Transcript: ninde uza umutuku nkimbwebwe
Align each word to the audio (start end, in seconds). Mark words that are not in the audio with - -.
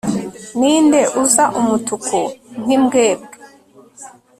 ninde 0.59 1.01
uza 1.23 1.43
umutuku 1.59 2.19
nkimbwebwe 2.63 3.35